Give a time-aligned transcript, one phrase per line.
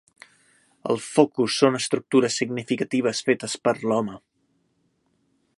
[0.93, 4.21] El focus són estructures significatives fetes per l'home.